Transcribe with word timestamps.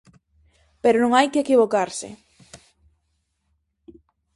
Pero 0.83 0.97
non 1.03 1.11
hai 1.13 1.27
que 1.31 1.43
equivocarse. 1.45 2.09